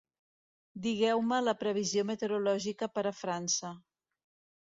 Digueu-me 0.85 1.39
la 1.47 1.53
previsió 1.59 2.05
meteorològica 2.11 2.89
per 2.97 3.05
a 3.09 3.13
França 3.21 3.73